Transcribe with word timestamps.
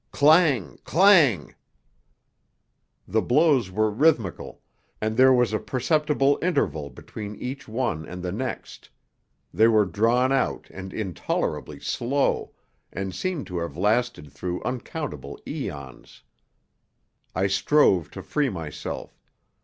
Clang! 0.09 0.79
Clang! 0.83 1.53
The 3.07 3.21
blows 3.21 3.69
were 3.69 3.91
rhythmical, 3.91 4.59
and 4.99 5.15
there 5.15 5.31
was 5.31 5.53
a 5.53 5.59
perceptible 5.59 6.39
interval 6.41 6.89
between 6.89 7.35
each 7.35 7.67
one 7.67 8.07
and 8.07 8.23
the 8.23 8.31
next; 8.31 8.89
they 9.53 9.67
were 9.67 9.85
drawn 9.85 10.31
out 10.31 10.67
and 10.71 10.91
intolerably 10.91 11.79
slow, 11.79 12.51
and 12.91 13.13
seemed 13.13 13.45
to 13.45 13.59
have 13.59 13.77
lasted 13.77 14.31
through 14.31 14.63
uncountable 14.63 15.39
eons. 15.45 16.23
I 17.35 17.45
strove 17.45 18.09
to 18.09 18.23
free 18.23 18.49
myself. 18.49 19.21